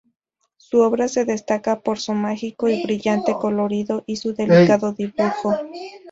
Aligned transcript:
Su 0.57 0.79
obra 0.79 1.07
se 1.07 1.25
destaca 1.25 1.81
por 1.81 1.99
su 1.99 2.13
mágico 2.13 2.67
y 2.67 2.81
brillante 2.81 3.35
colorido 3.35 4.03
y 4.07 4.15
su 4.15 4.33
delicado 4.33 4.93
dibujo. 4.93 5.53